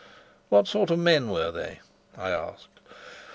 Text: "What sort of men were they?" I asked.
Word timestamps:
"What 0.49 0.67
sort 0.67 0.89
of 0.89 0.97
men 0.97 1.29
were 1.29 1.51
they?" 1.51 1.79
I 2.17 2.31
asked. 2.31 2.79